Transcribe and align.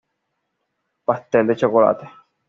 Pastel 1.11 1.45
de 1.45 1.55
chocolate. 1.59 2.09